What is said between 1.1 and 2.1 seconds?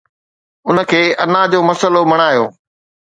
انا جو مسئلو